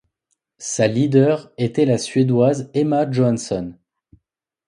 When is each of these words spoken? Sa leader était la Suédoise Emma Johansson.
Sa 0.57 0.87
leader 0.87 1.51
était 1.59 1.85
la 1.85 1.99
Suédoise 1.99 2.71
Emma 2.73 3.05
Johansson. 3.11 3.75